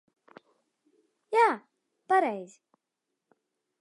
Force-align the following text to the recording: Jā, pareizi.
Jā, 1.37 1.43
pareizi. 2.13 2.59